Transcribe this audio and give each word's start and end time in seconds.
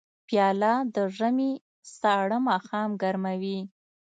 پیاله 0.27 0.73
د 0.95 0.97
ژمي 1.17 1.51
سړه 1.97 2.37
ماښام 2.49 2.89
ګرموي. 3.01 3.59